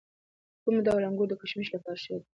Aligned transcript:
کوم 0.63 0.75
ډول 0.85 1.03
انګور 1.07 1.27
د 1.29 1.33
کشمشو 1.41 1.73
لپاره 1.75 1.97
ښه 2.03 2.13
دي؟ 2.19 2.27